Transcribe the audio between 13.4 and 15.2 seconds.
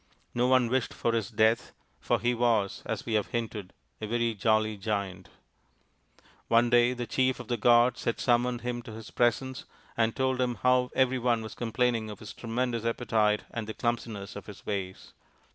and the clumsiness of his ways.